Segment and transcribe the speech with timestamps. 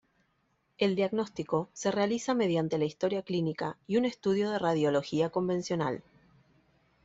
[0.79, 6.01] El diagnóstico se realiza mediante la historia clínica y un estudio de radiología convencional.